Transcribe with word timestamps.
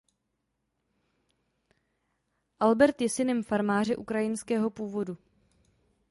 Albert 2.59 3.01
je 3.01 3.09
synem 3.09 3.43
farmáře 3.43 3.95
ukrajinského 3.95 4.69
původu. 4.69 5.17